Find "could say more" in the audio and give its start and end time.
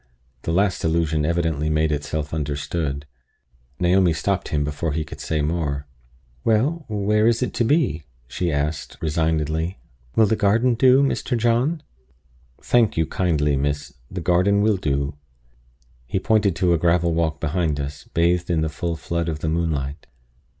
5.03-5.85